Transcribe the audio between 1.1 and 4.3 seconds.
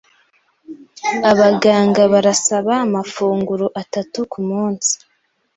Abaganga barasaba amafunguro atatu